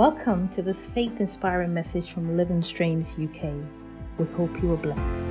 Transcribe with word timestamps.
Welcome 0.00 0.48
to 0.52 0.62
this 0.62 0.86
faith 0.86 1.20
inspiring 1.20 1.74
message 1.74 2.10
from 2.10 2.34
Living 2.34 2.62
Streams 2.62 3.16
UK. 3.22 3.52
We 4.16 4.24
hope 4.34 4.62
you 4.62 4.72
are 4.72 4.78
blessed. 4.78 5.26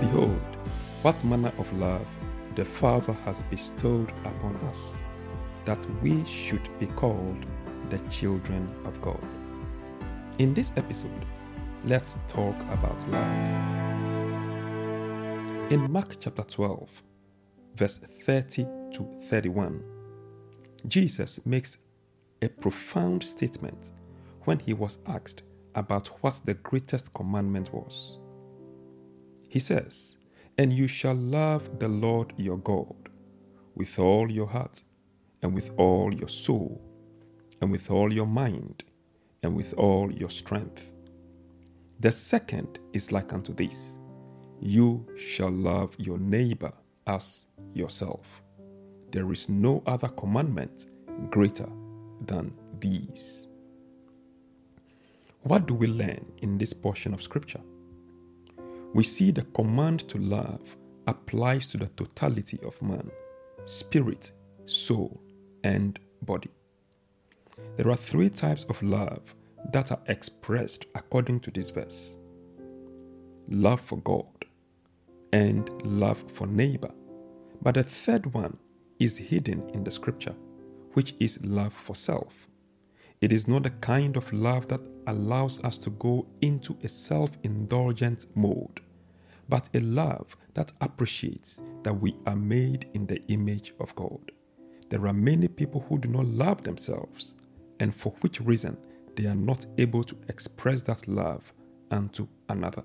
Behold, 0.00 0.40
what 1.02 1.22
manner 1.22 1.52
of 1.56 1.72
love 1.74 2.04
the 2.56 2.64
Father 2.64 3.12
has 3.24 3.44
bestowed 3.44 4.10
upon 4.24 4.56
us, 4.68 4.98
that 5.66 5.86
we 6.02 6.24
should 6.24 6.68
be 6.80 6.86
called 6.86 7.46
the 7.90 8.00
children 8.10 8.68
of 8.86 9.00
God. 9.00 9.22
In 10.40 10.52
this 10.52 10.72
episode, 10.76 11.24
let's 11.84 12.18
talk 12.26 12.60
about 12.72 13.08
love. 13.08 13.93
In 15.70 15.90
Mark 15.90 16.20
chapter 16.20 16.42
12, 16.42 17.02
verse 17.74 17.96
30 17.96 18.66
to 18.92 19.20
31, 19.30 19.82
Jesus 20.86 21.40
makes 21.46 21.78
a 22.42 22.48
profound 22.48 23.22
statement 23.22 23.90
when 24.42 24.58
he 24.58 24.74
was 24.74 24.98
asked 25.06 25.42
about 25.74 26.08
what 26.22 26.38
the 26.44 26.52
greatest 26.52 27.14
commandment 27.14 27.72
was. 27.72 28.20
He 29.48 29.58
says, 29.58 30.18
And 30.58 30.70
you 30.70 30.86
shall 30.86 31.14
love 31.14 31.78
the 31.78 31.88
Lord 31.88 32.34
your 32.36 32.58
God 32.58 33.08
with 33.74 33.98
all 33.98 34.30
your 34.30 34.46
heart, 34.46 34.82
and 35.40 35.54
with 35.54 35.72
all 35.78 36.12
your 36.12 36.28
soul, 36.28 36.78
and 37.62 37.72
with 37.72 37.90
all 37.90 38.12
your 38.12 38.26
mind, 38.26 38.84
and 39.42 39.56
with 39.56 39.72
all 39.78 40.12
your 40.12 40.30
strength. 40.30 40.92
The 42.00 42.12
second 42.12 42.78
is 42.92 43.12
like 43.12 43.32
unto 43.32 43.54
this 43.54 43.96
You 44.64 45.06
shall 45.16 45.50
love 45.50 45.94
your 45.98 46.18
neighbor 46.18 46.72
as 47.06 47.44
yourself. 47.74 48.42
There 49.12 49.30
is 49.30 49.48
no 49.48 49.82
other 49.86 50.08
commandment 50.08 50.86
greater 51.30 51.68
than 52.26 52.52
these. 52.80 53.46
What 55.42 55.66
do 55.66 55.74
we 55.74 55.86
learn 55.86 56.24
in 56.38 56.58
this 56.58 56.72
portion 56.72 57.14
of 57.14 57.22
Scripture? 57.22 57.60
we 58.94 59.02
see 59.02 59.32
the 59.32 59.42
command 59.42 60.08
to 60.08 60.18
love 60.18 60.76
applies 61.08 61.66
to 61.66 61.76
the 61.76 61.88
totality 61.88 62.58
of 62.64 62.80
man 62.80 63.10
spirit, 63.66 64.30
soul, 64.66 65.20
and 65.64 65.98
body. 66.22 66.50
There 67.76 67.90
are 67.90 67.96
three 67.96 68.30
types 68.30 68.64
of 68.64 68.82
love 68.82 69.34
that 69.72 69.90
are 69.90 70.00
expressed 70.06 70.86
according 70.94 71.40
to 71.40 71.50
this 71.50 71.70
verse 71.70 72.16
love 73.48 73.80
for 73.80 73.98
God 73.98 74.26
and 75.34 75.68
love 75.82 76.22
for 76.30 76.46
neighbor. 76.46 76.92
But 77.60 77.74
the 77.74 77.82
third 77.82 78.32
one 78.32 78.56
is 79.00 79.16
hidden 79.18 79.68
in 79.70 79.82
the 79.82 79.90
scripture, 79.90 80.36
which 80.92 81.12
is 81.18 81.44
love 81.44 81.72
for 81.72 81.96
self. 81.96 82.46
It 83.20 83.32
is 83.32 83.48
not 83.48 83.64
the 83.64 83.70
kind 83.70 84.16
of 84.16 84.32
love 84.32 84.68
that 84.68 84.80
allows 85.08 85.60
us 85.64 85.76
to 85.78 85.90
go 85.90 86.24
into 86.40 86.76
a 86.84 86.88
self 86.88 87.32
indulgent 87.42 88.26
mode, 88.36 88.78
but 89.48 89.68
a 89.74 89.80
love 89.80 90.36
that 90.54 90.70
appreciates 90.80 91.60
that 91.82 92.00
we 92.00 92.14
are 92.26 92.36
made 92.36 92.86
in 92.94 93.04
the 93.04 93.20
image 93.26 93.72
of 93.80 93.92
God. 93.96 94.30
There 94.88 95.04
are 95.08 95.12
many 95.12 95.48
people 95.48 95.84
who 95.88 95.98
do 95.98 96.08
not 96.08 96.26
love 96.26 96.62
themselves, 96.62 97.34
and 97.80 97.92
for 97.92 98.10
which 98.20 98.40
reason 98.40 98.76
they 99.16 99.26
are 99.26 99.34
not 99.34 99.66
able 99.78 100.04
to 100.04 100.16
express 100.28 100.82
that 100.82 101.08
love 101.08 101.52
unto 101.90 102.28
another. 102.48 102.84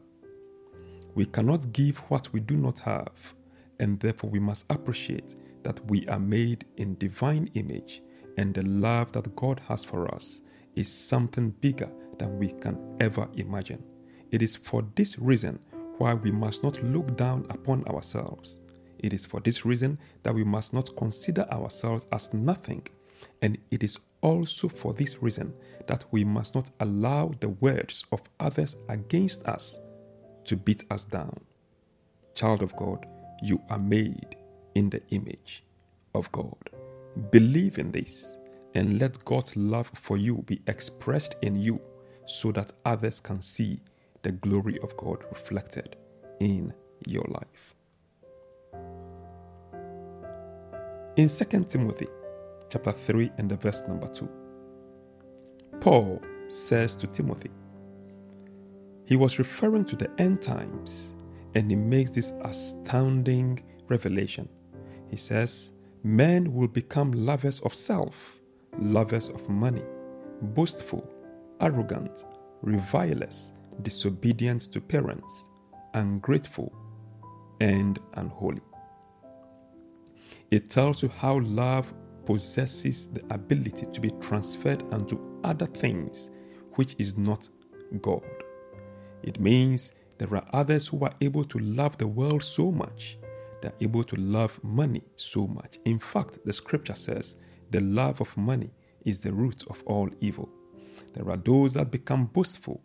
We 1.19 1.25
cannot 1.25 1.74
give 1.74 1.97
what 2.09 2.31
we 2.31 2.40
do 2.40 2.56
not 2.56 2.80
have, 2.80 3.34
and 3.78 4.00
therefore 4.00 4.30
we 4.30 4.40
must 4.40 4.63
appreciate 4.69 5.35
that 5.63 5.85
we 5.91 6.07
are 6.07 6.18
made 6.18 6.63
in 6.78 6.97
divine 6.97 7.50
image 7.56 8.02
and 8.38 8.53
the 8.53 8.62
love 8.62 9.12
that 9.12 9.35
God 9.35 9.59
has 9.68 9.84
for 9.84 10.07
us 10.16 10.40
is 10.78 10.90
something 10.90 11.50
bigger 11.50 11.91
than 12.18 12.40
we 12.40 12.53
can 12.53 12.96
ever 13.02 13.28
imagine. 13.34 13.84
It 14.31 14.41
is 14.41 14.56
for 14.56 14.81
this 14.96 15.19
reason 15.19 15.59
why 15.97 16.13
we 16.13 16.31
must 16.31 16.63
not 16.63 16.81
look 16.85 17.18
down 17.18 17.46
upon 17.50 17.84
ourselves. 17.88 18.62
It 19.00 19.12
is 19.12 19.25
for 19.25 19.41
this 19.41 19.66
reason 19.66 20.00
that 20.24 20.34
we 20.34 20.46
must 20.46 20.74
not 20.74 20.96
consider 20.96 21.46
ourselves 21.51 22.06
as 22.13 22.34
nothing. 22.34 22.88
And 23.41 23.57
it 23.72 23.84
is 23.84 24.00
also 24.22 24.69
for 24.69 24.94
this 24.94 25.22
reason 25.22 25.53
that 25.86 26.06
we 26.12 26.24
must 26.24 26.56
not 26.56 26.69
allow 26.80 27.34
the 27.41 27.50
words 27.50 28.06
of 28.13 28.24
others 28.40 28.78
against 28.88 29.46
us 29.46 29.81
to 30.50 30.58
beat 30.58 30.84
us 30.90 31.06
down. 31.06 31.40
Child 32.34 32.64
of 32.64 32.76
God, 32.76 33.06
you 33.40 33.62
are 33.70 33.78
made 33.78 34.36
in 34.74 34.90
the 34.90 35.00
image 35.12 35.64
of 36.16 36.32
God. 36.32 36.72
Believe 37.30 37.78
in 37.78 37.92
this 37.92 38.36
and 38.74 39.00
let 39.00 39.24
God's 39.26 39.56
love 39.56 39.92
for 39.94 40.18
you 40.18 40.44
be 40.48 40.60
expressed 40.66 41.36
in 41.44 41.56
you 41.56 41.80
so 42.26 42.52
that 42.54 42.74
others 42.84 43.20
can 43.20 43.44
see 43.44 43.80
the 44.24 44.32
glory 44.32 44.80
of 44.80 44.98
God 44.98 45.24
reflected 45.30 45.96
in 46.40 46.74
your 47.06 47.26
life. 47.28 47.76
In 51.16 51.28
2 51.28 51.66
Timothy 51.66 52.08
chapter 52.72 52.92
3 52.92 53.34
and 53.38 53.52
the 53.52 53.56
verse 53.56 53.84
number 53.88 54.08
2, 54.08 54.28
Paul 55.80 56.20
says 56.48 56.96
to 56.96 57.06
Timothy, 57.06 57.52
he 59.09 59.16
was 59.16 59.40
referring 59.40 59.84
to 59.84 59.96
the 59.96 60.08
end 60.20 60.40
times 60.40 61.16
and 61.56 61.72
he 61.72 61.75
makes 61.75 62.12
this 62.12 62.31
astounding 62.42 63.59
revelation. 63.88 64.47
He 65.09 65.18
says, 65.18 65.74
Men 66.03 66.53
will 66.53 66.68
become 66.68 67.12
lovers 67.12 67.59
of 67.62 67.74
self, 67.74 68.40
lovers 68.78 69.30
of 69.30 69.50
money, 69.50 69.81
boastful, 70.53 71.09
arrogant, 71.59 72.24
revilers, 72.62 73.53
disobedient 73.81 74.62
to 74.74 74.80
parents, 74.80 75.50
ungrateful, 75.96 76.72
and 77.59 77.98
unholy. 78.14 78.62
It 80.52 80.69
tells 80.69 81.02
you 81.02 81.09
how 81.09 81.40
love 81.40 81.92
possesses 82.28 83.08
the 83.08 83.24
ability 83.34 83.88
to 83.88 84.00
be 84.00 84.12
transferred 84.22 84.84
unto 84.94 85.19
other 85.44 85.66
things 85.66 86.30
which 86.75 86.96
is 87.00 87.18
not 87.18 87.50
God. 88.03 88.39
It 89.24 89.40
means 89.40 89.94
there 90.18 90.35
are 90.35 90.47
others 90.53 90.88
who 90.88 91.03
are 91.03 91.13
able 91.22 91.46
to 91.46 91.59
love 91.59 91.97
the 91.97 92.07
world 92.07 92.44
so 92.44 92.72
much 92.72 93.18
they're 93.62 93.74
able 93.81 94.03
to 94.06 94.16
love 94.16 94.59
money 94.63 95.03
so 95.18 95.47
much. 95.47 95.80
In 95.85 96.00
fact, 96.00 96.40
the 96.46 96.53
scripture 96.53 96.96
says 96.96 97.35
the 97.72 97.81
love 97.81 98.22
of 98.22 98.35
money 98.38 98.72
is 99.06 99.19
the 99.19 99.34
root 99.34 99.63
of 99.69 99.84
all 99.85 100.09
evil. 100.22 100.50
There 101.13 101.30
are 101.30 101.38
those 101.38 101.74
that 101.74 101.91
become 101.91 102.25
boastful, 102.25 102.81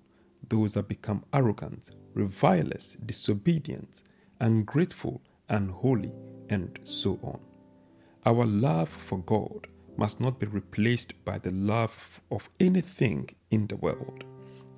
those 0.49 0.75
that 0.75 0.89
become 0.89 1.25
arrogant, 1.33 1.93
revilers, 2.15 2.97
disobedient, 3.07 4.03
ungrateful, 4.41 5.23
unholy, 5.49 6.13
and 6.49 6.79
so 6.83 7.19
on. 7.23 7.39
Our 8.27 8.45
love 8.45 8.89
for 8.89 9.19
God 9.19 9.67
must 9.97 10.21
not 10.21 10.41
be 10.41 10.47
replaced 10.47 11.13
by 11.25 11.39
the 11.39 11.53
love 11.53 12.21
of 12.31 12.49
anything 12.59 13.29
in 13.51 13.67
the 13.69 13.77
world. 13.77 14.25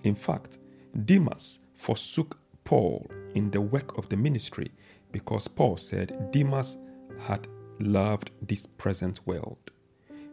In 0.05 0.15
fact, 0.15 0.59
Demas 1.05 1.61
forsook 1.75 2.39
Paul 2.65 3.07
in 3.35 3.51
the 3.51 3.61
work 3.61 3.99
of 3.99 4.09
the 4.09 4.17
ministry 4.17 4.71
because 5.13 5.49
Paul 5.49 5.77
said 5.77 6.31
Demas 6.33 6.79
had 7.19 7.47
loved 7.79 8.31
this 8.43 8.67
present 8.67 9.21
world. 9.27 9.71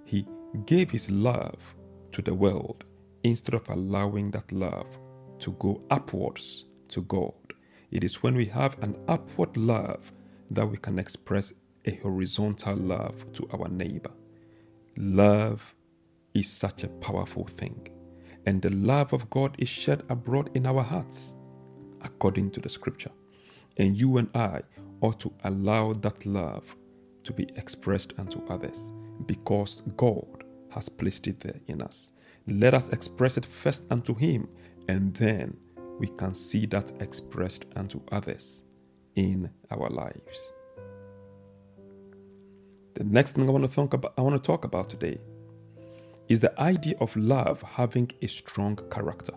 He 0.06 0.28
gave 0.66 0.92
his 0.92 1.10
love 1.10 1.76
to 2.12 2.22
the 2.22 2.34
world 2.34 2.86
instead 3.24 3.56
of 3.56 3.68
allowing 3.70 4.32
that 4.32 4.52
love 4.52 4.88
to 5.40 5.52
go 5.54 5.82
upwards 5.90 6.66
to 6.90 7.02
God. 7.02 7.34
It 7.92 8.04
is 8.04 8.24
when 8.24 8.36
we 8.36 8.46
have 8.46 8.82
an 8.82 8.96
upward 9.08 9.58
love 9.58 10.12
that 10.52 10.66
we 10.66 10.78
can 10.78 11.00
express 11.00 11.54
a 11.86 11.96
horizontal 11.96 12.76
love 12.76 13.32
to 13.34 13.48
our 13.52 13.68
neighbor. 13.70 14.12
Love 14.96 15.76
is 16.34 16.50
such 16.50 16.84
a 16.84 16.88
powerful 16.88 17.46
thing, 17.46 17.88
and 18.46 18.62
the 18.62 18.70
love 18.70 19.14
of 19.14 19.30
God 19.30 19.56
is 19.58 19.70
shed 19.70 20.04
abroad 20.10 20.50
in 20.54 20.66
our 20.66 20.84
hearts, 20.84 21.36
according 22.02 22.52
to 22.52 22.60
the 22.60 22.70
scripture. 22.70 23.12
And 23.78 24.00
you 24.00 24.18
and 24.18 24.30
I 24.36 24.62
ought 25.02 25.20
to 25.22 25.34
allow 25.44 25.94
that 25.94 26.26
love 26.26 26.76
to 27.24 27.34
be 27.34 27.48
expressed 27.56 28.14
unto 28.18 28.46
others 28.48 28.92
because 29.26 29.82
God 29.98 30.44
has 30.70 30.90
placed 30.90 31.28
it 31.28 31.40
there 31.40 31.60
in 31.68 31.82
us. 31.82 32.12
Let 32.48 32.74
us 32.74 32.90
express 32.90 33.38
it 33.38 33.46
first 33.46 33.84
unto 33.90 34.14
Him, 34.14 34.50
and 34.90 35.14
then 35.14 35.56
we 36.00 36.08
can 36.08 36.34
see 36.34 36.66
that 36.68 36.92
expressed 37.00 37.66
unto 37.76 38.02
others 38.12 38.64
in 39.16 39.50
our 39.72 39.90
lives. 39.90 40.52
The 42.96 43.04
next 43.06 43.32
thing 43.34 43.48
I 43.48 43.52
want 43.52 43.72
to 43.72 43.82
about, 43.82 44.14
I 44.18 44.22
want 44.22 44.36
to 44.36 44.46
talk 44.46 44.66
about 44.66 44.90
today 44.90 45.18
is 46.30 46.40
the 46.40 46.60
idea 46.60 46.96
of 47.00 47.16
love 47.16 47.62
having 47.62 48.12
a 48.22 48.28
strong 48.28 48.76
character. 48.90 49.34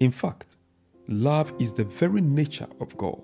In 0.00 0.10
fact, 0.10 0.56
love 1.08 1.52
is 1.58 1.72
the 1.72 1.84
very 1.84 2.20
nature 2.20 2.68
of 2.80 2.96
God. 2.96 3.22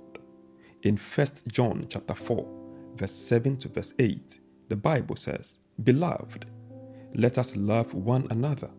In 0.82 0.96
1 0.96 1.26
John 1.48 1.86
chapter 1.88 2.14
4, 2.14 2.46
verse 2.96 3.12
7 3.12 3.56
to 3.58 3.68
verse 3.68 3.94
8, 3.98 4.40
the 4.68 4.76
Bible 4.76 5.16
says, 5.16 5.58
Beloved, 5.82 6.46
let 7.14 7.38
us 7.38 7.56
love 7.56 7.94
one 7.94 8.26
another, 8.30 8.70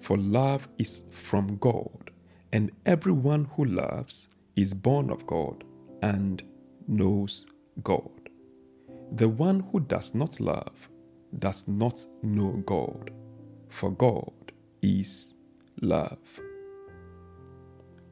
for 0.00 0.16
love 0.16 0.66
is 0.78 1.04
from 1.10 1.56
God, 1.58 2.10
and 2.52 2.70
everyone 2.86 3.44
who 3.56 3.64
loves 3.64 4.28
is 4.56 4.72
born 4.72 5.10
of 5.10 5.26
God 5.26 5.64
and 6.02 6.42
knows 6.88 7.46
God. 7.82 8.10
The 9.12 9.28
one 9.28 9.60
who 9.60 9.80
does 9.80 10.14
not 10.14 10.40
love 10.40 10.88
does 11.38 11.66
not 11.66 12.06
know 12.22 12.62
God, 12.66 13.10
for 13.68 13.90
God 13.90 14.32
is 14.82 15.34
love. 15.80 16.18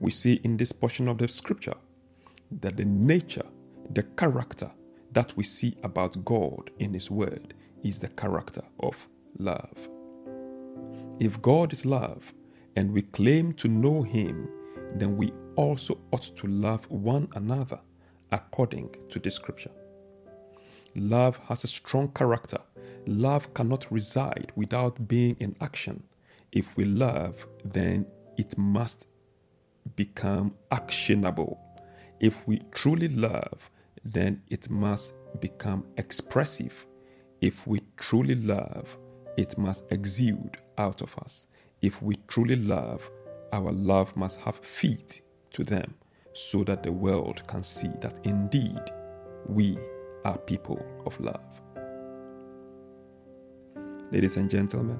We 0.01 0.11
see 0.11 0.35
in 0.45 0.57
this 0.57 0.73
portion 0.73 1.09
of 1.09 1.19
the 1.19 1.29
scripture 1.29 1.77
that 2.61 2.77
the 2.77 2.85
nature, 2.85 3.47
the 3.91 4.03
character 4.03 4.71
that 5.13 5.37
we 5.37 5.45
see 5.45 5.77
about 5.83 6.25
God 6.25 6.71
in 6.79 6.93
His 6.93 7.11
Word 7.11 7.55
is 7.85 7.99
the 7.99 8.09
character 8.09 8.63
of 8.81 8.97
love. 9.39 9.89
If 11.21 11.41
God 11.43 11.73
is 11.73 11.87
love 11.87 12.33
and 12.77 12.93
we 12.93 13.03
claim 13.03 13.53
to 13.55 13.69
know 13.69 14.03
Him, 14.03 14.49
then 14.95 15.17
we 15.17 15.33
also 15.57 15.99
ought 16.13 16.37
to 16.37 16.47
love 16.47 16.91
one 16.91 17.29
another 17.35 17.79
according 18.33 18.95
to 19.11 19.19
the 19.19 19.31
scripture. 19.31 19.71
Love 20.95 21.37
has 21.49 21.65
a 21.65 21.69
strong 21.69 22.09
character. 22.09 22.59
Love 23.07 23.53
cannot 23.55 23.91
reside 23.91 24.53
without 24.57 25.09
being 25.09 25.37
in 25.41 25.57
action. 25.61 26.03
If 26.53 26.77
we 26.77 26.85
love, 26.85 27.47
then 27.65 28.07
it 28.37 28.57
must 28.57 29.07
become 29.97 30.55
actionable. 30.71 31.59
If 32.21 32.47
we 32.47 32.61
truly 32.71 33.09
love, 33.09 33.71
then 34.05 34.43
it 34.49 34.71
must 34.71 35.15
become 35.41 35.85
expressive. 35.97 36.87
If 37.41 37.67
we 37.67 37.81
truly 37.97 38.37
love, 38.37 38.97
it 39.37 39.59
must 39.59 39.85
exude 39.91 40.59
out 40.79 41.03
of 41.03 41.17
us. 41.19 41.47
If 41.81 42.01
we 42.03 42.17
truly 42.29 42.57
love, 42.57 43.11
our 43.53 43.73
love 43.73 44.15
must 44.17 44.41
have 44.41 44.57
feet 44.59 45.23
to 45.53 45.65
them 45.65 45.95
so 46.35 46.65
that 46.65 46.83
the 46.83 46.93
world 46.93 47.43
can 47.49 47.65
see 47.65 47.91
that 48.01 48.21
indeed 48.25 48.81
we 49.49 49.77
are 50.25 50.39
people 50.39 50.81
of 51.05 51.19
love. 51.21 51.52
Ladies 54.13 54.37
and 54.37 54.51
gentlemen, 54.51 54.99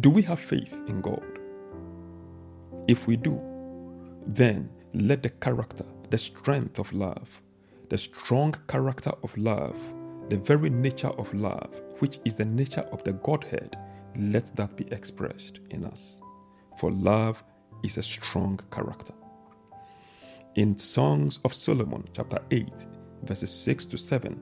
do 0.00 0.10
we 0.10 0.20
have 0.20 0.38
faith 0.38 0.74
in 0.88 1.00
God? 1.00 1.24
If 2.86 3.06
we 3.06 3.16
do, 3.16 3.40
then 4.26 4.68
let 4.92 5.22
the 5.22 5.30
character, 5.30 5.86
the 6.10 6.18
strength 6.18 6.78
of 6.78 6.92
love, 6.92 7.30
the 7.88 7.96
strong 7.96 8.54
character 8.68 9.12
of 9.22 9.34
love, 9.38 9.74
the 10.28 10.36
very 10.36 10.68
nature 10.68 11.08
of 11.08 11.32
love, 11.32 11.70
which 12.00 12.20
is 12.26 12.34
the 12.34 12.44
nature 12.44 12.86
of 12.92 13.02
the 13.04 13.14
Godhead, 13.14 13.74
let 14.14 14.54
that 14.56 14.76
be 14.76 14.86
expressed 14.92 15.60
in 15.70 15.86
us. 15.86 16.20
For 16.78 16.90
love 16.92 17.42
is 17.84 17.96
a 17.96 18.02
strong 18.02 18.60
character. 18.70 19.14
In 20.56 20.76
Songs 20.76 21.40
of 21.46 21.54
Solomon, 21.54 22.06
chapter 22.12 22.40
8, 22.50 22.84
verses 23.22 23.50
6 23.50 23.86
to 23.86 23.96
7, 23.96 24.34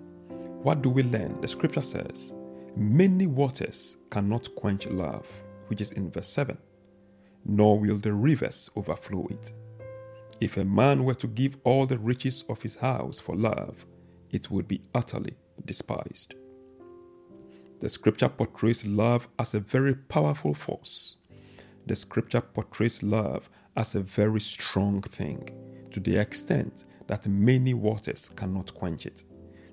what 0.65 0.83
do 0.83 0.91
we 0.91 1.05
learn? 1.05 1.41
The 1.41 1.47
scripture 1.47 1.83
says, 1.83 2.35
Many 2.79 3.27
waters 3.27 3.97
cannot 4.11 4.55
quench 4.55 4.87
love, 4.87 5.27
which 5.69 5.81
is 5.81 5.93
in 5.93 6.11
verse 6.11 6.29
7, 6.29 6.59
nor 7.47 7.81
will 7.81 7.97
the 7.97 8.13
rivers 8.13 8.71
overflow 8.77 9.27
it. 9.29 9.51
If 10.43 10.59
a 10.59 10.65
man 10.65 11.05
were 11.05 11.15
to 11.15 11.27
give 11.27 11.57
all 11.65 11.87
the 11.87 11.99
riches 11.99 12.45
of 12.51 12.61
his 12.61 12.75
house 12.75 13.19
for 13.19 13.35
love, 13.35 13.87
it 14.31 14.51
would 14.51 14.69
be 14.69 14.83
utterly 14.95 15.35
despised. 15.65 16.35
The 17.81 17.89
scripture 17.89 18.29
portrays 18.29 18.85
love 18.85 19.27
as 19.39 19.55
a 19.55 19.61
very 19.61 19.95
powerful 19.95 20.53
force. 20.53 21.17
The 21.87 21.97
scripture 21.97 22.43
portrays 22.43 23.03
love 23.03 23.49
as 23.79 23.95
a 23.95 24.01
very 24.03 24.41
strong 24.41 25.01
thing 25.01 25.49
to 25.93 26.01
the 26.01 26.19
extent 26.21 26.85
that 27.07 27.27
many 27.27 27.73
waters 27.73 28.31
cannot 28.37 28.75
quench 28.75 29.07
it, 29.07 29.25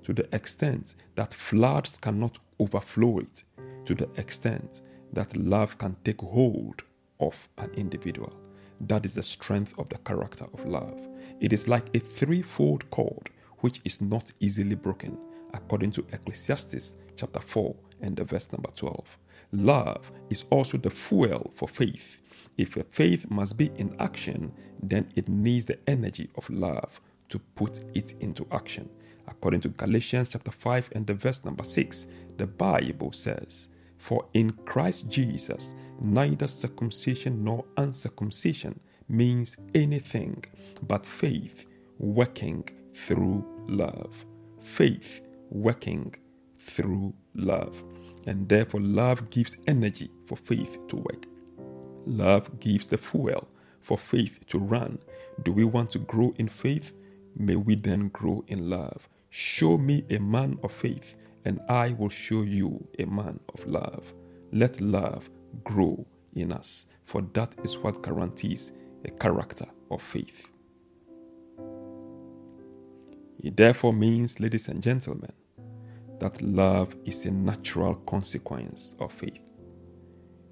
to 0.04 0.12
the 0.12 0.34
extent 0.34 0.94
that 1.14 1.34
floods 1.34 1.96
cannot 1.96 2.38
overflow 2.60 3.18
it, 3.18 3.42
to 3.86 3.94
the 3.94 4.08
extent 4.16 4.82
that 5.12 5.36
love 5.36 5.76
can 5.78 5.96
take 6.04 6.20
hold 6.20 6.82
of 7.20 7.48
an 7.58 7.70
individual. 7.74 8.32
That 8.82 9.06
is 9.06 9.14
the 9.14 9.22
strength 9.22 9.72
of 9.78 9.88
the 9.88 9.98
character 9.98 10.46
of 10.52 10.66
love. 10.66 11.08
It 11.40 11.52
is 11.52 11.68
like 11.68 11.94
a 11.96 12.00
threefold 12.00 12.88
cord 12.90 13.30
which 13.60 13.80
is 13.84 14.00
not 14.00 14.32
easily 14.40 14.74
broken, 14.74 15.16
according 15.54 15.92
to 15.92 16.06
Ecclesiastes 16.12 16.96
chapter 17.16 17.40
4 17.40 17.74
and 18.02 18.16
the 18.16 18.24
verse 18.24 18.52
number 18.52 18.70
12. 18.76 19.18
Love 19.52 20.10
is 20.28 20.44
also 20.50 20.76
the 20.76 20.90
fuel 20.90 21.50
for 21.54 21.66
faith. 21.66 22.20
If 22.58 22.76
a 22.76 22.84
faith 22.84 23.30
must 23.30 23.56
be 23.56 23.70
in 23.76 23.96
action, 24.00 24.52
then 24.82 25.10
it 25.16 25.28
needs 25.28 25.64
the 25.64 25.78
energy 25.88 26.28
of 26.36 26.50
love 26.50 27.00
to 27.28 27.38
put 27.38 27.80
it 27.94 28.14
into 28.20 28.46
action. 28.50 28.88
According 29.26 29.62
to 29.62 29.68
Galatians 29.70 30.28
chapter 30.28 30.50
5 30.50 30.90
and 30.92 31.06
the 31.06 31.14
verse 31.14 31.44
number 31.44 31.64
6, 31.64 32.06
the 32.36 32.46
Bible 32.46 33.12
says, 33.12 33.70
For 33.98 34.26
in 34.34 34.52
Christ 34.64 35.08
Jesus 35.08 35.74
neither 36.00 36.46
circumcision 36.46 37.44
nor 37.44 37.64
uncircumcision 37.76 38.78
means 39.08 39.56
anything 39.74 40.44
but 40.86 41.06
faith 41.06 41.66
working 41.98 42.68
through 42.94 43.44
love. 43.68 44.24
Faith 44.60 45.22
working 45.50 46.14
through 46.58 47.14
love. 47.34 47.82
And 48.26 48.48
therefore, 48.48 48.80
love 48.80 49.30
gives 49.30 49.56
energy 49.66 50.10
for 50.26 50.36
faith 50.36 50.86
to 50.88 50.96
work. 50.96 51.26
Love 52.06 52.60
gives 52.60 52.86
the 52.86 52.98
fuel 52.98 53.48
for 53.80 53.98
faith 53.98 54.40
to 54.48 54.58
run. 54.58 54.98
Do 55.42 55.52
we 55.52 55.64
want 55.64 55.90
to 55.90 55.98
grow 55.98 56.34
in 56.38 56.48
faith? 56.48 56.92
May 57.36 57.56
we 57.56 57.74
then 57.74 58.08
grow 58.08 58.44
in 58.46 58.70
love. 58.70 59.08
Show 59.30 59.76
me 59.78 60.04
a 60.10 60.18
man 60.18 60.58
of 60.62 60.72
faith, 60.72 61.16
and 61.44 61.60
I 61.68 61.90
will 61.90 62.08
show 62.08 62.42
you 62.42 62.86
a 62.98 63.04
man 63.04 63.40
of 63.52 63.66
love. 63.66 64.12
Let 64.52 64.80
love 64.80 65.28
grow 65.64 66.06
in 66.34 66.52
us, 66.52 66.86
for 67.04 67.22
that 67.34 67.54
is 67.64 67.78
what 67.78 68.02
guarantees 68.02 68.72
a 69.04 69.10
character 69.10 69.66
of 69.90 70.02
faith. 70.02 70.48
It 73.40 73.56
therefore 73.56 73.92
means, 73.92 74.40
ladies 74.40 74.68
and 74.68 74.82
gentlemen, 74.82 75.32
that 76.20 76.40
love 76.40 76.94
is 77.04 77.26
a 77.26 77.30
natural 77.30 77.96
consequence 77.96 78.94
of 79.00 79.12
faith. 79.12 79.50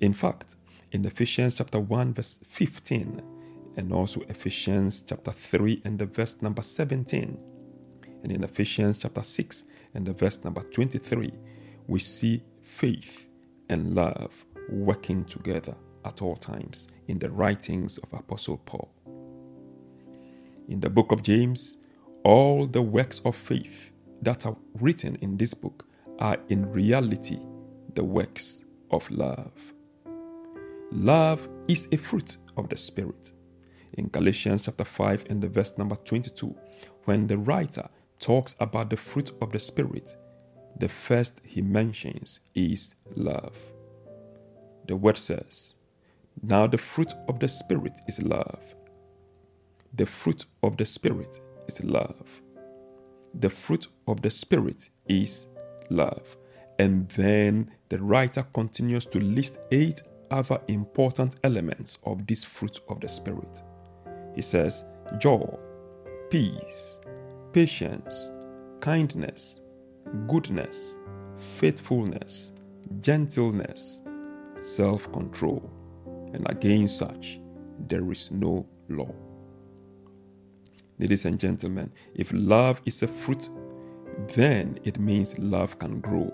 In 0.01 0.13
fact, 0.13 0.57
in 0.91 1.05
Ephesians 1.05 1.55
chapter 1.55 1.81
1 1.81 2.15
verse 2.15 2.41
15 2.49 3.23
and 3.77 3.93
also 3.93 4.21
Ephesians 4.29 5.03
chapter 5.07 5.33
3 5.33 5.83
and 5.85 5.99
the 5.99 6.07
verse 6.07 6.41
number 6.43 6.63
17 6.63 7.39
and 8.23 8.33
in 8.33 8.45
Ephesians 8.45 8.99
chapter 8.99 9.23
6 9.23 9.65
and 9.95 10.07
the 10.07 10.13
verse 10.13 10.45
number 10.45 10.63
23 10.63 11.33
we 11.87 11.99
see 11.99 12.43
faith 12.63 13.27
and 13.69 13.95
love 13.95 14.45
working 14.69 15.25
together 15.25 15.75
at 16.05 16.23
all 16.23 16.37
times 16.37 16.89
in 17.09 17.19
the 17.19 17.31
writings 17.31 17.99
of 17.99 18.13
apostle 18.13 18.59
Paul. 18.59 18.91
In 20.69 20.81
the 20.81 20.91
book 20.91 21.13
of 21.13 21.23
James, 21.23 21.79
all 22.25 22.67
the 22.67 22.83
works 22.83 23.21
of 23.25 23.37
faith 23.37 23.91
that 24.23 24.47
are 24.47 24.57
written 24.81 25.17
in 25.17 25.37
this 25.37 25.55
book 25.55 25.85
are 26.19 26.39
in 26.49 26.71
reality 26.71 27.39
the 27.95 28.05
works 28.05 28.65
of 28.91 29.11
love. 29.11 29.53
Love 30.93 31.49
is 31.69 31.89
a 31.93 31.97
fruit 31.97 32.37
of 32.57 32.69
the 32.69 32.77
Spirit. 32.77 33.33
In 33.95 34.09
Galatians 34.09 34.63
chapter 34.63 34.85
5 34.85 35.27
and 35.29 35.43
the 35.43 35.49
verse 35.49 35.77
number 35.77 35.97
22, 35.97 36.55
when 37.05 37.27
the 37.27 37.37
writer 37.37 37.89
talks 38.21 38.55
about 38.59 38.89
the 38.89 38.97
fruit 38.97 39.31
of 39.43 39.53
the 39.53 39.59
Spirit, 39.59 40.17
the 40.79 40.89
first 40.89 41.41
he 41.45 41.61
mentions 41.61 42.41
is 42.55 42.95
love. 43.17 43.55
The 44.87 44.97
word 44.97 45.19
says, 45.19 45.75
Now 46.43 46.67
the 46.67 46.79
fruit 46.79 47.13
of 47.29 47.39
the 47.39 47.49
Spirit 47.49 48.01
is 48.09 48.23
love. 48.23 48.63
The 49.95 50.07
fruit 50.07 50.47
of 50.63 50.79
the 50.79 50.87
Spirit 50.87 51.41
is 51.69 51.85
love. 51.85 52.41
The 53.35 53.51
fruit 53.51 53.89
of 54.09 54.23
the 54.23 54.31
Spirit 54.31 54.89
is 55.09 55.47
love. 55.91 56.37
And 56.79 57.09
then 57.11 57.71
the 57.91 57.99
writer 57.99 58.43
continues 58.55 59.05
to 59.07 59.21
list 59.21 59.59
eight 59.71 60.03
other 60.31 60.59
important 60.69 61.37
elements 61.45 61.99
of 62.05 62.27
this 62.27 62.43
fruit 62.43 62.81
of 62.89 63.01
the 63.01 63.09
Spirit. 63.09 63.63
He 64.35 64.43
says, 64.43 64.85
joy, 65.19 65.59
peace, 66.31 67.01
patience, 67.53 68.31
kindness, 68.81 69.61
goodness, 70.29 70.99
faithfulness, 71.57 72.53
gentleness, 73.01 74.01
self 74.57 75.11
control, 75.13 75.71
and 76.33 76.49
against 76.49 76.99
such 76.99 77.41
there 77.89 78.11
is 78.11 78.31
no 78.31 78.67
law. 78.89 79.13
Ladies 80.99 81.25
and 81.25 81.39
gentlemen, 81.39 81.91
if 82.15 82.31
love 82.33 82.81
is 82.85 83.03
a 83.03 83.09
fruit, 83.09 83.49
then 84.35 84.79
it 84.85 84.99
means 84.99 85.39
love 85.39 85.79
can 85.79 86.01
grow. 86.01 86.33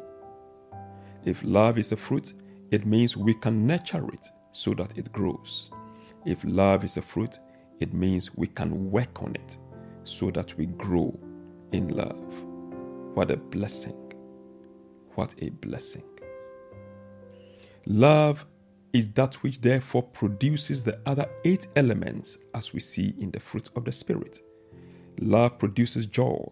If 1.25 1.43
love 1.43 1.78
is 1.78 1.93
a 1.93 1.97
fruit, 1.97 2.35
it 2.71 2.85
means 2.85 3.17
we 3.17 3.35
can 3.35 3.67
nurture 3.67 4.07
it 4.12 4.28
so 4.52 4.75
that 4.75 4.97
it 4.99 5.12
grows. 5.12 5.71
If 6.26 6.45
love 6.45 6.85
is 6.85 6.97
a 6.97 7.02
fruit, 7.02 7.38
it 7.80 7.92
means 7.92 8.35
we 8.37 8.47
can 8.47 8.90
work 8.90 9.23
on 9.23 9.35
it 9.35 9.56
so 10.04 10.30
that 10.30 10.56
we 10.56 10.66
grow 10.66 11.18
in 11.73 11.88
love. 11.88 12.25
What 13.14 13.30
a 13.30 13.37
blessing! 13.37 14.12
What 15.14 15.35
a 15.38 15.50
blessing. 15.50 16.04
Love 17.87 18.47
is 18.92 19.08
that 19.12 19.35
which 19.42 19.61
therefore 19.61 20.02
produces 20.02 20.82
the 20.82 21.00
other 21.06 21.28
eight 21.44 21.66
elements 21.76 22.38
as 22.54 22.73
we 22.73 22.80
see 22.80 23.14
in 23.18 23.30
the 23.30 23.40
fruit 23.40 23.68
of 23.76 23.85
the 23.85 23.92
Spirit. 23.92 24.40
Love 25.20 25.58
produces 25.58 26.06
joy. 26.06 26.47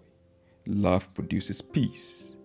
Love 0.66 1.12
produces 1.14 1.62
peace. 1.62 2.37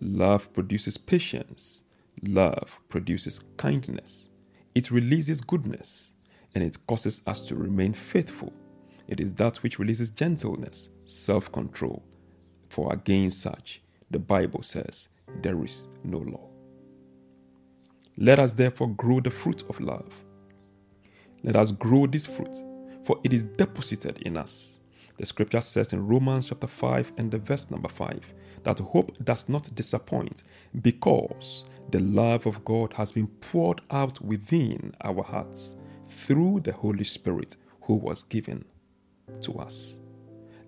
Love 0.00 0.52
produces 0.52 0.96
patience. 0.96 1.84
Love 2.22 2.80
produces 2.88 3.40
kindness. 3.56 4.28
It 4.74 4.90
releases 4.90 5.40
goodness 5.40 6.13
and 6.54 6.62
it 6.62 6.76
causes 6.86 7.22
us 7.26 7.40
to 7.42 7.56
remain 7.56 7.92
faithful. 7.92 8.52
It 9.08 9.20
is 9.20 9.32
that 9.34 9.62
which 9.62 9.78
releases 9.78 10.10
gentleness, 10.10 10.90
self 11.04 11.50
control. 11.52 12.02
For 12.68 12.92
against 12.92 13.40
such, 13.40 13.82
the 14.10 14.18
Bible 14.18 14.62
says, 14.62 15.08
there 15.42 15.62
is 15.64 15.86
no 16.02 16.18
law. 16.18 16.48
Let 18.16 18.38
us 18.38 18.52
therefore 18.52 18.88
grow 18.88 19.20
the 19.20 19.30
fruit 19.30 19.64
of 19.68 19.80
love. 19.80 20.12
Let 21.42 21.56
us 21.56 21.72
grow 21.72 22.06
this 22.06 22.26
fruit, 22.26 22.56
for 23.02 23.20
it 23.24 23.32
is 23.32 23.42
deposited 23.42 24.18
in 24.22 24.36
us. 24.36 24.78
The 25.18 25.26
scripture 25.26 25.60
says 25.60 25.92
in 25.92 26.06
Romans 26.06 26.48
chapter 26.48 26.66
5 26.66 27.12
and 27.18 27.30
the 27.30 27.38
verse 27.38 27.70
number 27.70 27.88
5 27.88 28.20
that 28.64 28.78
hope 28.78 29.16
does 29.24 29.48
not 29.48 29.72
disappoint 29.74 30.42
because 30.82 31.64
the 31.90 32.00
love 32.00 32.46
of 32.46 32.64
God 32.64 32.92
has 32.94 33.12
been 33.12 33.28
poured 33.28 33.80
out 33.90 34.20
within 34.20 34.94
our 35.02 35.22
hearts 35.22 35.76
through 36.14 36.60
the 36.60 36.72
Holy 36.72 37.04
Spirit 37.04 37.56
who 37.82 37.94
was 37.94 38.24
given 38.24 38.64
to 39.42 39.52
us. 39.54 39.98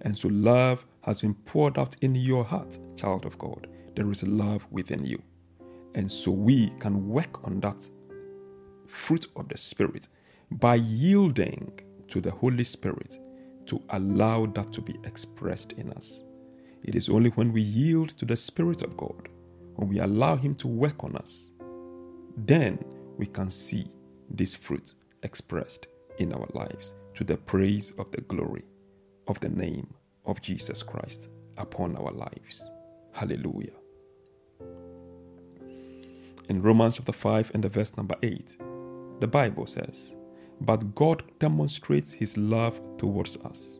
And 0.02 0.16
so 0.16 0.28
love 0.28 0.84
has 1.02 1.20
been 1.20 1.34
poured 1.34 1.78
out 1.78 1.96
in 2.02 2.14
your 2.14 2.44
heart, 2.44 2.78
child 2.96 3.24
of 3.24 3.38
God. 3.38 3.68
There 3.94 4.10
is 4.10 4.22
love 4.24 4.66
within 4.70 5.04
you. 5.04 5.22
And 5.94 6.10
so 6.10 6.30
we 6.30 6.70
can 6.80 7.08
work 7.08 7.46
on 7.46 7.60
that 7.60 7.88
fruit 8.86 9.26
of 9.36 9.48
the 9.48 9.56
Spirit 9.56 10.08
by 10.50 10.74
yielding 10.74 11.72
to 12.08 12.20
the 12.20 12.30
Holy 12.30 12.64
Spirit 12.64 13.18
to 13.66 13.82
allow 13.90 14.46
that 14.46 14.72
to 14.72 14.80
be 14.80 14.96
expressed 15.04 15.72
in 15.72 15.90
us. 15.92 16.22
It 16.82 16.94
is 16.94 17.08
only 17.08 17.30
when 17.30 17.52
we 17.52 17.62
yield 17.62 18.10
to 18.10 18.24
the 18.24 18.36
Spirit 18.36 18.82
of 18.82 18.96
God, 18.96 19.28
when 19.76 19.88
we 19.88 20.00
allow 20.00 20.36
Him 20.36 20.54
to 20.56 20.68
work 20.68 21.02
on 21.02 21.16
us, 21.16 21.50
then 22.36 22.78
we 23.16 23.26
can 23.26 23.50
see 23.50 23.90
this 24.30 24.54
fruit 24.54 24.94
expressed 25.26 25.88
in 26.18 26.32
our 26.32 26.48
lives 26.54 26.94
to 27.16 27.24
the 27.24 27.36
praise 27.36 27.90
of 27.98 28.10
the 28.12 28.22
glory 28.22 28.64
of 29.26 29.38
the 29.40 29.48
name 29.48 29.92
of 30.24 30.40
Jesus 30.40 30.82
Christ 30.82 31.28
upon 31.58 31.96
our 31.96 32.12
lives. 32.12 32.70
Hallelujah. 33.12 33.76
In 36.48 36.62
Romans 36.62 36.96
chapter 36.96 37.12
5 37.12 37.50
and 37.54 37.64
the 37.64 37.68
verse 37.68 37.96
number 37.96 38.14
8, 38.22 38.56
the 39.20 39.26
Bible 39.26 39.66
says, 39.66 40.16
but 40.60 40.94
God 40.94 41.24
demonstrates 41.40 42.12
his 42.12 42.36
love 42.36 42.80
towards 42.96 43.36
us 43.38 43.78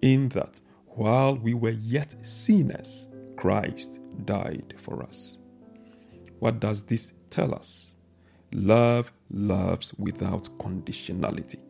in 0.00 0.28
that 0.30 0.60
while 0.86 1.36
we 1.36 1.54
were 1.54 1.78
yet 1.96 2.14
sinners, 2.24 3.08
Christ 3.36 4.00
died 4.24 4.74
for 4.78 5.02
us. 5.02 5.38
What 6.38 6.60
does 6.60 6.84
this 6.84 7.12
tell 7.30 7.54
us? 7.54 7.97
Love 8.52 9.12
loves 9.30 9.92
without 9.94 10.48
conditionality. 10.58 11.60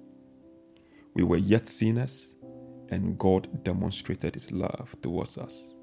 We 1.14 1.24
were 1.24 1.36
yet 1.38 1.66
sinners, 1.66 2.34
and 2.90 3.18
God 3.18 3.64
demonstrated 3.64 4.34
his 4.34 4.52
love 4.52 4.94
towards 5.02 5.36
us. 5.38 5.74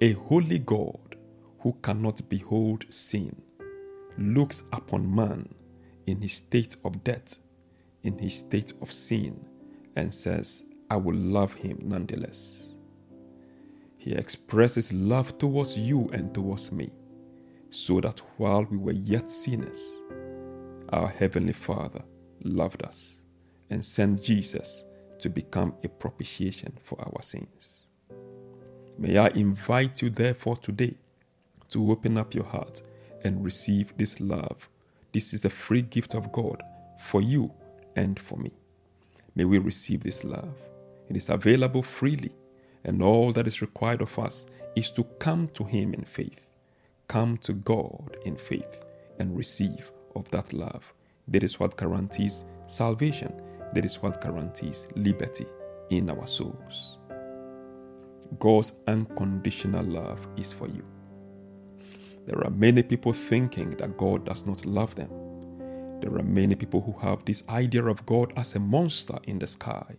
A 0.00 0.12
holy 0.12 0.60
God 0.60 1.16
who 1.60 1.72
cannot 1.82 2.28
behold 2.28 2.84
sin 2.90 3.34
looks 4.18 4.62
upon 4.72 5.12
man 5.12 5.48
in 6.06 6.20
his 6.20 6.34
state 6.34 6.76
of 6.84 7.02
death 7.02 7.38
in 8.06 8.16
his 8.18 8.38
state 8.38 8.72
of 8.80 8.92
sin 8.92 9.44
and 9.96 10.14
says, 10.14 10.64
I 10.88 10.96
will 10.96 11.16
love 11.16 11.52
him 11.54 11.78
nonetheless. 11.82 12.72
He 13.98 14.12
expresses 14.12 14.92
love 14.92 15.36
towards 15.38 15.76
you 15.76 16.08
and 16.12 16.32
towards 16.32 16.70
me, 16.70 16.90
so 17.70 18.00
that 18.00 18.20
while 18.36 18.64
we 18.70 18.76
were 18.76 18.92
yet 18.92 19.28
sinners, 19.28 20.04
our 20.90 21.08
Heavenly 21.08 21.52
Father 21.52 22.02
loved 22.42 22.82
us 22.82 23.20
and 23.70 23.84
sent 23.84 24.22
Jesus 24.22 24.84
to 25.20 25.28
become 25.28 25.74
a 25.82 25.88
propitiation 25.88 26.72
for 26.82 27.00
our 27.00 27.22
sins. 27.22 27.84
May 28.98 29.18
I 29.18 29.28
invite 29.28 30.02
you, 30.02 30.10
therefore, 30.10 30.56
today 30.56 30.94
to 31.70 31.90
open 31.90 32.16
up 32.16 32.34
your 32.34 32.44
heart 32.44 32.82
and 33.24 33.44
receive 33.44 33.96
this 33.96 34.20
love. 34.20 34.68
This 35.12 35.34
is 35.34 35.44
a 35.44 35.50
free 35.50 35.82
gift 35.82 36.14
of 36.14 36.32
God 36.32 36.62
for 37.00 37.20
you 37.20 37.52
and 37.96 38.18
for 38.18 38.36
me. 38.36 38.52
May 39.34 39.44
we 39.44 39.58
receive 39.58 40.00
this 40.00 40.24
love. 40.24 40.54
It 41.08 41.16
is 41.16 41.28
available 41.28 41.82
freely, 41.82 42.32
and 42.84 43.02
all 43.02 43.32
that 43.32 43.46
is 43.46 43.60
required 43.60 44.00
of 44.00 44.18
us 44.18 44.46
is 44.76 44.90
to 44.92 45.04
come 45.04 45.48
to 45.48 45.64
Him 45.64 45.94
in 45.94 46.04
faith. 46.04 46.40
Come 47.08 47.36
to 47.38 47.52
God 47.52 48.16
in 48.24 48.36
faith 48.36 48.80
and 49.18 49.36
receive 49.36 49.90
of 50.16 50.30
that 50.30 50.52
love. 50.52 50.92
That 51.28 51.42
is 51.42 51.60
what 51.60 51.76
guarantees 51.76 52.44
salvation. 52.66 53.32
That 53.74 53.84
is 53.84 54.02
what 54.02 54.20
guarantees 54.20 54.88
liberty 54.96 55.46
in 55.90 56.10
our 56.10 56.26
souls. 56.26 56.98
God's 58.38 58.72
unconditional 58.86 59.84
love 59.84 60.26
is 60.36 60.52
for 60.52 60.66
you. 60.66 60.84
There 62.26 62.42
are 62.44 62.50
many 62.50 62.82
people 62.82 63.12
thinking 63.12 63.70
that 63.76 63.96
God 63.96 64.24
does 64.24 64.46
not 64.46 64.66
love 64.66 64.94
them 64.96 65.10
there 66.00 66.14
are 66.14 66.22
many 66.22 66.54
people 66.54 66.82
who 66.82 66.92
have 66.98 67.24
this 67.24 67.42
idea 67.48 67.86
of 67.86 68.04
God 68.04 68.34
as 68.36 68.54
a 68.54 68.60
monster 68.60 69.18
in 69.24 69.38
the 69.38 69.46
sky, 69.46 69.94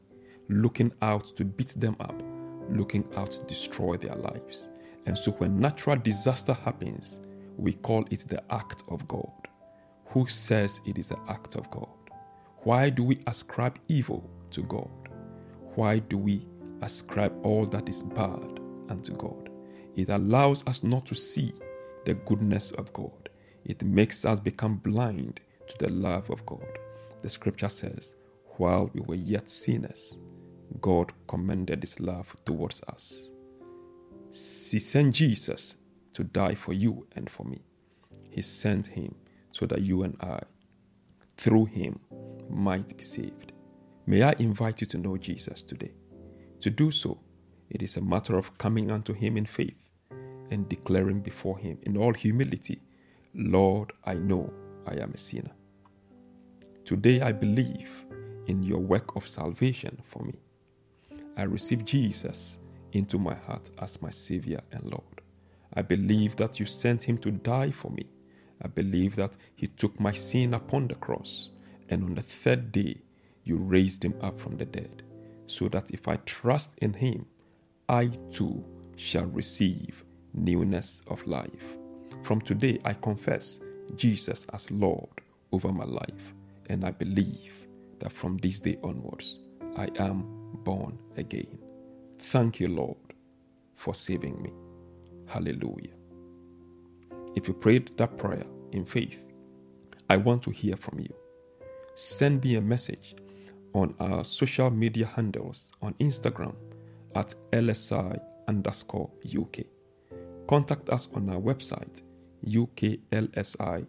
looking 0.47 0.91
out 1.01 1.35
to 1.37 1.43
beat 1.43 1.69
them 1.69 1.95
up, 1.99 2.21
looking 2.69 3.03
out 3.15 3.31
to 3.31 3.43
destroy 3.45 3.97
their 3.97 4.15
lives. 4.15 4.69
And 5.07 5.17
so 5.17 5.31
when 5.31 5.59
natural 5.59 5.95
disaster 5.95 6.53
happens, 6.53 7.19
we 7.57 7.73
call 7.73 8.05
it 8.11 8.27
the 8.27 8.43
act 8.53 8.83
of 8.89 9.07
God. 9.07 9.46
Who 10.09 10.27
says 10.27 10.81
it 10.85 10.97
is 10.97 11.07
the 11.07 11.19
act 11.27 11.55
of 11.55 11.69
God? 11.69 11.89
Why 12.63 12.89
do 12.89 13.03
we 13.03 13.19
ascribe 13.27 13.79
evil 13.87 14.29
to 14.51 14.63
God? 14.63 14.89
Why 15.75 15.99
do 15.99 16.17
we 16.17 16.45
ascribe 16.81 17.33
all 17.43 17.65
that 17.67 17.87
is 17.87 18.03
bad 18.03 18.59
unto 18.89 19.13
God? 19.13 19.49
It 19.95 20.09
allows 20.09 20.65
us 20.67 20.83
not 20.83 21.05
to 21.07 21.15
see 21.15 21.53
the 22.05 22.13
goodness 22.13 22.71
of 22.71 22.91
God. 22.93 23.29
It 23.65 23.83
makes 23.83 24.25
us 24.25 24.39
become 24.39 24.77
blind 24.77 25.41
to 25.67 25.77
the 25.77 25.91
love 25.91 26.29
of 26.29 26.45
God. 26.45 26.79
The 27.21 27.29
scripture 27.29 27.69
says, 27.69 28.15
while 28.57 28.89
we 28.93 29.01
were 29.01 29.15
yet 29.15 29.49
sinners, 29.49 30.19
God 30.81 31.11
commended 31.27 31.83
his 31.83 31.99
love 31.99 32.33
towards 32.45 32.81
us. 32.87 33.31
He 34.31 34.79
sent 34.79 35.15
Jesus 35.15 35.77
to 36.13 36.23
die 36.23 36.55
for 36.55 36.73
you 36.73 37.07
and 37.15 37.29
for 37.29 37.43
me. 37.43 37.61
He 38.29 38.41
sent 38.41 38.87
him 38.87 39.15
so 39.57 39.65
that 39.65 39.81
you 39.81 40.03
and 40.03 40.15
I, 40.21 40.39
through 41.37 41.65
him, 41.65 41.99
might 42.47 42.95
be 42.95 43.03
saved. 43.03 43.53
May 44.05 44.21
I 44.21 44.35
invite 44.37 44.81
you 44.81 44.87
to 44.87 44.99
know 44.99 45.17
Jesus 45.17 45.63
today. 45.63 45.93
To 46.61 46.69
do 46.69 46.91
so, 46.91 47.19
it 47.71 47.81
is 47.81 47.97
a 47.97 48.01
matter 48.01 48.37
of 48.37 48.55
coming 48.59 48.91
unto 48.91 49.13
him 49.13 49.35
in 49.35 49.47
faith 49.47 49.81
and 50.51 50.69
declaring 50.69 51.21
before 51.21 51.57
him 51.57 51.79
in 51.81 51.97
all 51.97 52.13
humility, 52.13 52.79
Lord, 53.33 53.93
I 54.05 54.13
know 54.13 54.53
I 54.85 54.97
am 54.97 55.13
a 55.13 55.17
sinner. 55.17 55.55
Today 56.85 57.21
I 57.21 57.31
believe 57.31 57.89
in 58.45 58.61
your 58.61 58.79
work 58.79 59.15
of 59.15 59.27
salvation 59.27 59.99
for 60.05 60.23
me. 60.23 60.35
I 61.35 61.43
receive 61.43 61.83
Jesus 61.83 62.59
into 62.91 63.17
my 63.17 63.33
heart 63.33 63.71
as 63.79 64.03
my 64.03 64.11
Savior 64.11 64.61
and 64.71 64.83
Lord. 64.83 65.21
I 65.73 65.81
believe 65.81 66.35
that 66.35 66.59
you 66.59 66.67
sent 66.67 67.01
him 67.01 67.17
to 67.19 67.31
die 67.31 67.71
for 67.71 67.89
me. 67.89 68.05
I 68.61 68.67
believe 68.67 69.15
that 69.17 69.33
he 69.55 69.67
took 69.67 69.99
my 69.99 70.11
sin 70.11 70.53
upon 70.53 70.87
the 70.87 70.95
cross, 70.95 71.49
and 71.89 72.03
on 72.03 72.15
the 72.15 72.21
third 72.21 72.71
day 72.71 73.01
you 73.43 73.57
raised 73.57 74.03
him 74.03 74.15
up 74.21 74.39
from 74.39 74.57
the 74.57 74.65
dead, 74.65 75.03
so 75.47 75.67
that 75.69 75.91
if 75.91 76.07
I 76.07 76.17
trust 76.17 76.71
in 76.79 76.93
him, 76.93 77.25
I 77.89 78.07
too 78.31 78.63
shall 78.95 79.25
receive 79.25 80.03
newness 80.33 81.03
of 81.07 81.25
life. 81.25 81.77
From 82.23 82.41
today 82.41 82.79
I 82.83 82.93
confess 82.93 83.59
Jesus 83.95 84.45
as 84.53 84.69
Lord 84.71 85.09
over 85.51 85.71
my 85.71 85.85
life 85.85 86.33
and 86.69 86.83
I 86.85 86.91
believe 86.91 87.53
that 87.99 88.11
from 88.11 88.37
this 88.37 88.59
day 88.59 88.77
onwards, 88.83 89.39
I 89.75 89.87
am 89.99 90.25
born 90.63 90.97
again. 91.15 91.57
Thank 92.19 92.59
you, 92.59 92.67
Lord, 92.67 92.97
for 93.75 93.93
saving 93.93 94.41
me. 94.41 94.51
Hallelujah. 95.27 95.96
If 97.37 97.47
you 97.47 97.53
prayed 97.53 97.91
that 97.97 98.17
prayer 98.17 98.47
in 98.71 98.83
faith, 98.83 99.23
I 100.09 100.17
want 100.17 100.41
to 100.45 100.49
hear 100.49 100.75
from 100.75 100.97
you. 100.99 101.13
Send 101.93 102.43
me 102.43 102.55
a 102.55 102.61
message 102.61 103.15
on 103.75 103.93
our 103.99 104.23
social 104.23 104.71
media 104.71 105.05
handles 105.05 105.71
on 105.79 105.93
Instagram 105.99 106.55
at 107.13 107.35
LSI 107.51 108.19
underscore 108.47 109.11
UK. 109.23 109.65
Contact 110.47 110.89
us 110.89 111.09
on 111.13 111.29
our 111.29 111.39
website 111.39 112.01
uklsi.org. 112.43 113.85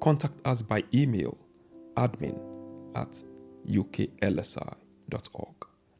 Contact 0.00 0.46
us 0.46 0.60
by 0.60 0.84
email 0.92 1.38
admin 1.96 2.38
at 2.94 3.22
uklsi.org. 3.66 4.76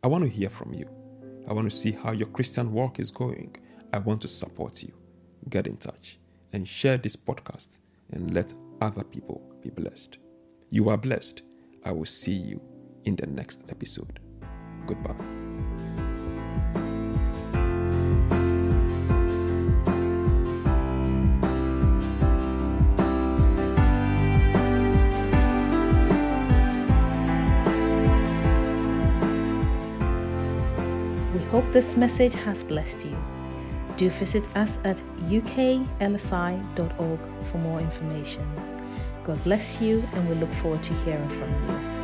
I 0.03 0.09
want 0.09 0.25
to 0.25 0.31
hear 0.31 0.51
from 0.51 0.75
you. 0.75 0.91
I 1.49 1.55
want 1.55 1.71
to 1.71 1.75
see 1.75 1.93
how 1.93 2.13
your 2.13 2.29
Christian 2.29 2.71
work 2.75 3.01
is 3.01 3.11
going. 3.11 3.57
I 3.95 3.99
want 3.99 4.21
to 4.21 4.29
support 4.29 4.83
you. 4.83 4.93
Get 5.51 5.67
in 5.67 5.77
touch 5.77 6.19
and 6.53 6.69
share 6.69 6.99
this 6.99 7.17
podcast 7.17 7.79
and 8.13 8.35
let 8.35 8.53
other 8.81 9.03
people 9.03 9.41
be 9.63 9.71
blessed. 9.71 10.19
You 10.71 10.91
are 10.91 10.99
blessed. 10.99 11.43
I 11.85 11.93
will 11.93 12.05
see 12.05 12.33
you 12.35 12.61
in 13.05 13.17
the 13.17 13.27
next 13.27 13.63
episode. 13.71 14.21
Goodbye. 14.87 15.15
We 31.33 31.45
hope 31.45 31.73
this 31.73 31.97
message 31.97 32.35
has 32.35 32.63
blessed 32.63 33.07
you. 33.07 33.38
Do 33.99 34.09
visit 34.11 34.49
us 34.57 34.79
at 34.85 35.03
uklsi.org 35.29 37.21
for 37.51 37.59
more 37.59 37.81
information. 37.81 38.47
God 39.25 39.43
bless 39.43 39.81
you, 39.81 40.05
and 40.15 40.29
we 40.29 40.37
look 40.37 40.53
forward 40.55 40.85
to 40.85 40.95
hearing 41.03 41.29
from 41.31 41.51
you. 41.67 41.98